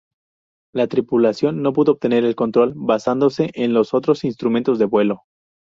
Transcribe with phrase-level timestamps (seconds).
[0.73, 5.25] La tripulación no pudo obtener el control basándose en los otros instrumentos de vuelo".